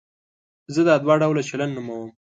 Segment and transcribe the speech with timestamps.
[0.73, 2.09] زه دا دوه ډوله چلند نوموم.